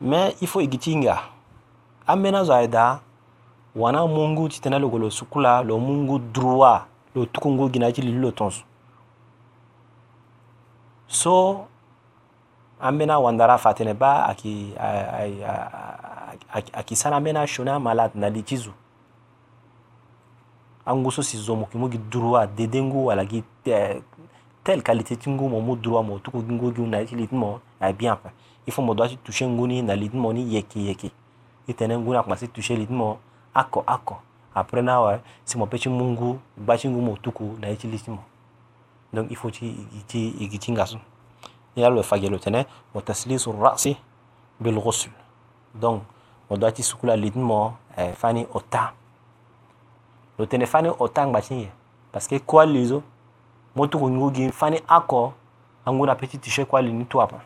ما 0.00 0.26
يفو 0.42 0.60
إجتينغا 0.60 1.18
أمنا 2.10 2.42
زايدا 2.42 2.98
wana 3.76 4.06
mungu 4.06 4.48
chitena 4.48 4.78
loko 4.78 4.98
losukula 4.98 5.62
lo 5.62 5.78
mungu 5.78 6.18
droit 6.18 6.82
lo 7.14 7.26
tukungu 7.26 7.68
gina 7.68 7.92
chili 7.92 8.12
lo 8.12 8.30
tonso 8.30 8.62
so 11.06 11.66
an 12.80 12.98
bena 12.98 13.18
wandara 13.18 13.58
fateneba 13.58 14.26
aki 14.26 14.72
akisana 16.74 17.20
mena 17.20 17.46
shona 17.46 17.80
malad 17.80 18.10
na 18.14 18.30
likizo 18.30 18.70
an 20.86 21.02
guso 21.02 21.22
si 21.22 21.36
zo 21.36 21.56
moki 21.56 21.78
mogi 21.78 21.98
droit 21.98 22.54
dedengu 22.56 23.10
alagi 23.12 23.42
eh, 23.64 24.02
telle 24.64 24.82
qualité 24.82 25.16
ti 25.16 25.30
ngu 25.30 25.48
mo 25.48 25.60
mu 25.60 25.76
droit 25.76 26.02
mo 26.06 26.18
tukungu 26.18 26.52
ngu 26.52 26.72
gi 26.76 26.82
na 26.82 27.04
chili 27.06 27.28
mo 27.32 27.60
na 27.80 27.92
bien 27.92 28.16
pa 28.16 28.30
il 28.66 28.72
faut 28.72 28.82
mo 28.82 28.94
doit 28.94 29.16
toucher 29.24 29.48
ngu 29.48 29.66
ni 29.66 29.82
na 29.82 29.96
lidmo 29.96 30.32
ni 30.32 30.54
yeki 30.54 30.86
yeki 30.88 31.10
itene 31.66 31.98
ngu 31.98 32.12
na 32.12 32.22
kwa 32.22 32.36
si 32.36 32.48
toucher 32.48 32.76
lidmo 32.78 33.18
ako 33.54 33.86
ako 33.86 34.18
après 34.54 34.82
nawa 34.82 35.20
simo 35.46 35.64
pe 35.70 35.78
ti 35.78 35.86
mungu 35.88 36.38
gba 36.58 36.74
ti 36.78 36.90
ngu 36.90 37.00
mo 37.00 37.14
tuku 37.22 37.56
na 37.62 37.68
ye 37.70 37.76
ti 37.78 37.86
li 37.88 37.96
ti 37.98 38.10
mo 38.10 38.20
donc 39.14 39.30
il 39.30 39.36
faut 39.38 39.50
ti 39.54 39.70
ti 40.10 40.34
igi 40.42 40.58
ti 40.58 40.68
ngaso 40.74 40.98
ye 41.78 41.86
alo 41.86 42.02
fage 42.02 42.26
lo 42.30 42.36
tënë 42.36 42.64
mo 42.94 43.00
taslisu 43.00 43.52
rasi 43.54 43.94
bil 44.60 44.78
ghusl 44.82 45.10
donc 45.74 46.02
mo 46.50 46.56
doit 46.58 46.72
ti 46.74 46.82
suku 46.82 47.06
la 47.06 47.14
li 47.16 47.30
ti 47.30 47.38
mo 47.38 47.76
eh, 47.96 48.12
fani 48.18 48.42
ota 48.54 48.90
lo 50.38 50.46
tene 50.50 50.66
fani 50.66 50.90
ota 50.98 51.22
ngba 51.26 51.40
ti 51.42 51.54
nye 51.54 51.62
eh. 51.62 51.72
parce 52.12 52.26
que 52.28 52.38
kuâ 52.42 52.66
li 52.66 52.86
zo 52.86 53.02
mo 53.76 53.86
tuku 53.86 54.10
ngu 54.10 54.30
gi 54.34 54.50
fani 54.52 54.78
ako 54.88 55.32
angu 55.86 56.06
na 56.06 56.14
peut 56.16 56.26
ti 56.26 56.38
touché 56.38 56.64
kuâ 56.66 56.82
li 56.82 56.92
ni 56.92 57.06
tu 57.06 57.20
ape 57.22 57.36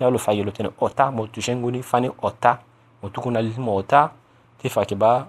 ye 0.00 0.06
alo 0.06 0.18
fage 0.18 0.40
lo 0.44 0.50
tënë 0.50 0.72
ota 0.80 1.10
mo 1.10 1.26
touché 1.28 1.54
ngu 1.56 1.70
ni 1.70 1.82
fani 1.82 2.08
ota 2.22 2.60
mo 3.02 3.08
tuku 3.08 3.30
na 3.30 3.40
li 3.40 3.52
ti 3.52 3.60
mo 3.60 3.76
ota 3.76 4.12
ti 4.60 4.68
fa 4.68 4.80
yeke 4.80 4.94
ba 4.96 5.28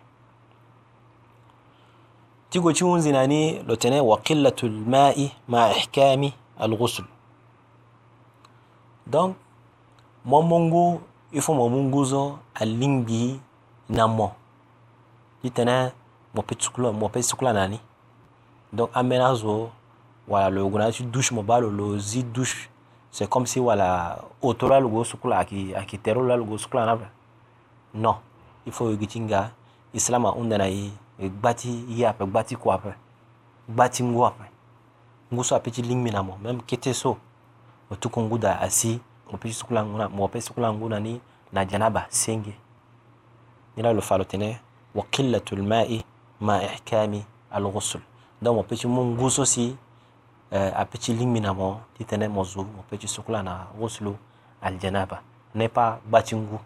تيجو 2.51 2.71
تشون 2.75 2.99
زناني 3.01 3.63
لوتنا 3.63 4.01
وقلة 4.03 4.59
الماء 4.63 5.15
مع 5.49 5.71
إحكام 5.71 6.31
الغسل 6.61 7.03
دونك 9.07 9.35
مامونغو 10.27 10.99
يفو 11.33 11.51
مامونغوزو 11.55 12.35
اللينجي 12.61 13.39
نامو 13.89 14.29
لتنا 15.47 15.91
مبتسكلا 16.35 16.91
مبتسكلا 16.91 17.51
ناني 17.55 17.79
دونك 18.75 18.91
أمنا 18.99 19.33
زو 19.33 19.69
wala 20.31 20.49
lo 20.53 20.69
gue 20.69 20.79
na 20.79 20.91
ti 20.93 21.03
douche 21.03 21.33
mo 21.35 21.41
ba 21.43 21.59
lo 21.59 21.67
lo 21.67 21.97
zi 21.97 22.23
douche 22.23 22.69
c'est 23.11 23.27
comme 23.27 23.47
si 23.49 23.59
wala 23.59 24.21
oto 24.41 24.69
la 24.69 24.79
lo 24.79 24.87
gue 24.87 25.03
so 25.03 25.17
kula 25.17 25.39
ayeke 25.43 25.75
ayeke 25.75 25.97
tere 25.97 26.21
lo 26.21 26.27
la 26.29 26.37
lo 26.37 26.45
gue 26.45 26.57
so 26.61 26.69
kula 26.71 26.85
na 26.85 27.09
non 27.93 28.15
il 28.65 28.71
faut 28.71 28.91
yeke 28.93 29.07
ti 29.11 29.19
nga 29.19 29.51
islam 29.93 30.25
ahunda 30.29 30.55
na 30.61 30.67
e 30.71 30.93
E 31.25 31.29
gbati 31.37 31.69
yi 31.93 31.99
aƒe 32.09 32.23
gbati 32.31 32.55
ku 32.61 32.67
aƒe 32.75 32.91
gbati 33.73 34.01
ŋgo 34.09 34.21
aƒe 34.29 34.45
ŋgo 35.31 35.41
so 35.47 35.53
apetsi 35.57 35.81
lingmi 35.89 36.11
na 36.13 36.21
mɔ 36.27 36.33
mɛm 36.43 36.57
kete 36.67 36.91
so 37.01 37.11
wotuku 37.89 38.17
ŋgo 38.25 38.37
da 38.43 38.51
asi 38.65 38.91
mɔpetsi 39.31 39.53
sukula 39.59 39.81
ŋgo 39.87 39.95
na 39.99 40.05
mɔpetsi 40.17 40.41
sukula 40.47 40.67
ŋgo 40.75 40.85
na 40.91 40.99
ni 41.05 41.13
na 41.53 41.61
janaba 41.69 42.01
senge 42.21 42.53
nila 43.77 43.89
lo 43.97 44.01
falo 44.07 44.23
tene 44.29 44.47
wa 44.95 45.03
qillatul 45.13 45.61
ma'i 45.71 45.97
ma 46.45 46.55
ihkami 46.67 47.21
al 47.55 47.63
ghusl 47.73 47.99
donc 48.41 48.55
mɔpetsi 48.57 48.85
mu 48.93 49.01
ŋgo 49.11 49.27
so 49.35 49.43
si 49.53 49.75
uh, 50.57 50.71
apetsi 50.81 51.09
lingmi 51.19 51.39
na 51.41 51.51
mɔ 51.59 51.69
titene 51.97 52.27
mɔ 52.35 52.41
zo 52.51 52.61
mɔpetsi 52.77 53.07
sukula 53.15 53.39
na 53.43 53.53
ghuslu 53.77 54.13
al 54.65 54.75
janaba 54.81 55.17
ne 55.57 55.65
pa 55.75 55.83
gbati 56.09 56.35
ŋgo 56.41 56.57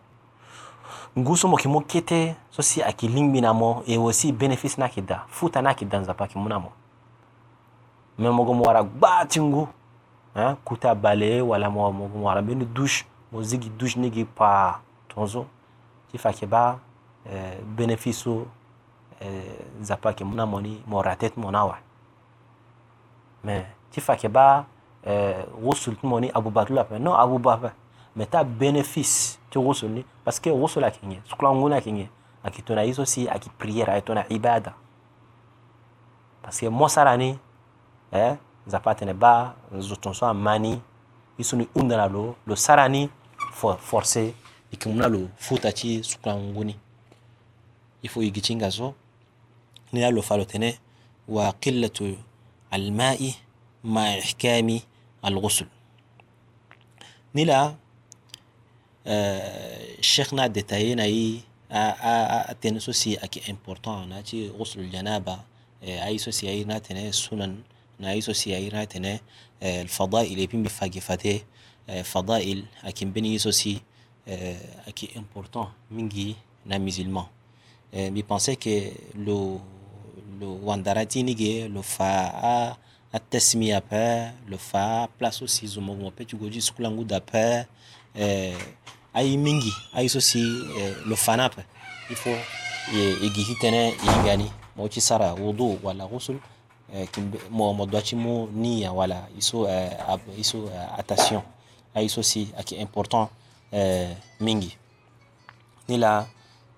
ngu 1.18 1.36
so 1.38 1.48
mo 1.48 1.58
yeke 1.58 1.68
mu 1.68 1.82
kete 1.82 2.36
so 2.50 2.62
si 2.62 2.82
ayeke 2.84 3.08
lingbi 3.08 3.42
na 3.42 3.54
mo 3.54 3.84
e 3.88 3.98
aussi 3.98 4.32
bénéfice 4.32 4.78
ni 4.78 4.84
ayeke 4.84 5.02
da 5.02 5.26
futa 5.30 5.62
ni 5.62 5.68
ayeke 5.68 5.86
da 5.86 6.00
nzapa 6.00 6.24
ayeke 6.24 6.38
mu 6.40 6.50
na 6.50 6.60
mo 6.60 6.72
me 8.18 8.30
mogo 8.30 8.54
mo 8.54 8.66
wara 8.66 8.84
gbaa 8.84 9.26
ti 9.26 9.40
ngu 9.42 9.68
hein, 10.36 10.56
kuta 10.66 10.96
balayer 10.96 11.42
wala 11.44 11.70
mo 11.70 11.92
mogo 11.92 12.18
mo 12.18 12.28
wara 12.28 12.42
mbeni 12.42 12.66
douche 12.66 13.06
mo 13.32 13.44
zi 13.44 13.58
gi 13.58 13.70
douche 13.70 14.00
ni 14.00 14.10
gi 14.12 14.26
paa 14.26 14.80
tonzo 15.08 15.46
ti 16.12 16.18
fa 16.18 16.30
yeke 16.30 16.46
ba 16.48 16.80
eh, 17.26 17.58
bénéfice 17.78 18.20
so 18.24 18.48
eh, 19.22 19.66
nzapa 19.82 20.10
ayeke 20.10 20.24
mu 20.26 20.36
na 20.36 20.46
mo 20.46 20.60
ni 20.62 20.84
mo 20.88 21.02
ra 21.02 21.16
tere 21.16 21.34
ti 21.34 21.40
mo 21.40 21.50
ni 21.52 21.58
awa 21.58 21.78
me 23.44 23.66
ti 23.92 24.02
fa 24.02 24.14
yeke 24.14 24.28
ba 24.30 24.66
eh, 25.06 25.46
wosulu 25.62 25.96
ti 25.98 26.08
mo 26.08 26.20
ni 26.20 26.30
abubakar 26.34 26.68
ti 26.68 26.74
lo 26.74 26.82
ape 26.82 27.00
non 27.00 27.14
abubakar 27.16 27.72
me 28.16 28.26
ta 28.26 28.44
benefisi 28.44 29.38
ti 29.50 29.58
wusu 29.60 29.88
ni 29.90 30.06
parce 30.24 30.40
que 30.40 30.50
wusu 30.52 30.80
la 30.80 30.92
kinye 30.92 31.22
sukulanguna 31.26 31.82
kinye 31.82 32.10
aki 32.44 32.62
tona 32.62 32.84
yiso 32.86 33.06
si 33.06 33.28
aki 33.30 33.50
priere 33.50 33.92
ayi 33.92 34.02
tona 34.02 34.26
ibada 34.30 34.74
parce 36.42 36.62
que 36.62 36.70
mosara 36.70 37.18
ni 37.18 37.38
eh, 38.14 38.36
nzapa 38.68 38.96
tene 38.96 39.14
ba 39.14 39.56
zo 39.80 39.96
tonso 39.96 40.26
amani 40.26 40.82
i 41.38 41.44
so 41.44 41.58
ni 41.58 41.68
hunda 41.76 41.98
na 41.98 42.08
lo 42.08 42.36
lo 42.48 42.56
sara 42.56 42.88
ni 42.90 43.10
for, 43.54 43.78
forse 43.80 44.34
i 44.72 44.78
kimu 44.78 44.96
na 44.96 45.08
lo 45.10 45.30
futa 45.38 45.72
ti 45.74 46.04
sukulangu 46.04 46.64
ni 46.64 46.80
i 48.04 48.08
fo 48.08 48.22
yigi 48.22 48.42
ti 48.42 48.56
nga 48.56 48.72
so 48.72 48.94
ni 49.94 50.00
na 50.00 50.12
lo 50.12 50.22
fa 50.22 50.38
lo 50.38 50.46
tene 50.46 50.80
wa 51.28 51.52
qillatu 51.54 52.16
almai 52.72 53.36
ma 53.84 54.18
ihkami 54.18 54.84
alghusl 55.22 55.66
ni 57.34 57.46
la 57.46 57.76
sheikh 60.02 60.34
na 60.34 60.50
détaillé 60.50 60.96
na 60.98 61.06
yi 61.08 61.46
a 61.70 62.54
tene 62.60 62.80
so 62.80 62.92
si 62.92 63.18
important 63.48 64.06
na 64.10 64.22
ti 64.26 64.50
rusul 64.50 64.90
janaba 64.92 65.46
ay 65.82 66.18
so 66.18 66.32
si 66.34 66.50
na 66.66 66.80
tene 66.82 67.14
sunan 67.14 67.62
na 68.02 68.18
ay 68.18 68.22
so 68.22 68.34
si 68.34 68.52
airi 68.52 68.70
na 68.74 68.86
tene 68.86 69.20
الفضائل 69.62 70.36
يبين 70.40 70.64
بفاقي 70.68 71.00
فاتي 71.00 71.42
فضائل 72.04 72.66
أكيم 72.84 73.12
بني 73.16 73.34
يسوسي 73.40 73.80
important 75.16 75.72
mingi 75.90 76.36
na 76.68 76.76
musulman 76.78 77.26
mi 78.12 78.22
pensais 78.22 78.58
que 78.60 78.92
le 79.16 79.58
le 80.38 80.48
wandarati 80.68 81.24
nige 81.24 81.72
le 81.72 81.82
fa 81.82 82.12
a 82.36 82.56
a 83.14 83.18
tesmiya 83.20 83.80
pe 83.82 84.34
le 84.50 84.58
fa 84.58 85.08
place 85.18 85.42
aussi 85.42 85.66
zo 85.68 85.80
mo 85.82 85.96
pe 86.12 86.26
tu 86.28 86.36
goji 86.38 86.60
skulangu 86.62 87.06
da 87.08 87.20
pe 87.24 87.64
ai 89.16 89.38
mingi 89.40 89.72
ai 89.96 90.10
so 90.10 90.20
si 90.20 90.44
eh, 90.78 90.96
lofana 91.08 91.50
to 91.50 91.62
ifo 92.10 92.30
egiki 93.26 93.56
tene 93.56 93.90
igani 93.94 94.52
mochi 94.76 95.02
sara 95.02 95.34
wudu 95.34 95.80
wala 95.84 96.06
ghusl 96.08 96.36
eh, 96.96 97.08
kimbe 97.12 97.40
mo 97.50 97.74
modwachi 97.74 98.16
mo 98.16 98.48
niya 98.54 98.92
wala 98.92 99.28
iso 99.40 99.70
eh, 99.70 99.96
ab, 100.10 100.20
iso 100.38 100.58
eh, 100.68 101.00
attention 101.00 101.42
ai 101.96 102.10
so 102.10 102.24
si 102.24 102.48
aki 102.58 102.76
important 102.76 103.30
eh, 103.72 104.16
mingi 104.40 104.78
nila 105.88 106.28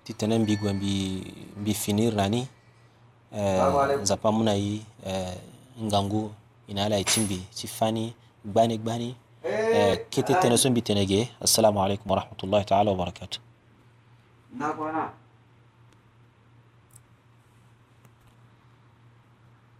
titene 0.04 0.38
mbigwe 0.38 0.72
mbi, 0.72 1.22
mbi 1.56 1.74
finir 1.74 2.14
nani 2.14 2.46
eh, 3.36 3.62
nzapa 4.02 4.32
muna 4.32 4.52
yi 4.54 4.82
eh, 5.06 5.34
ngangu 5.82 6.32
inala 6.68 6.98
itimbi 6.98 7.42
chifani 7.54 8.14
gbani 8.44 8.78
gbani 8.78 9.16
إيه، 9.44 9.50
إيه، 9.66 9.94
كيتي 9.94 10.34
آه. 10.36 10.40
تنسون 10.40 10.74
بتنجي 10.74 11.28
السلام 11.42 11.78
عليكم 11.78 12.10
ورحمة 12.10 12.36
الله 12.44 12.62
تعالى 12.62 12.90
وبركاته 12.90 13.38
ناقونا 14.54 15.12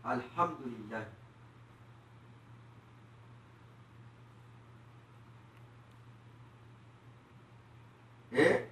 الحمد 0.07 0.57
لله 0.65 1.07
إيه 8.33 8.68